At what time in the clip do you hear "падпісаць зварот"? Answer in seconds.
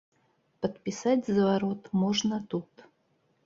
0.65-1.83